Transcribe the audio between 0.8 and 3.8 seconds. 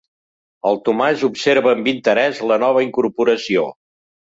Tomàs observa amb interès la nova incorporació.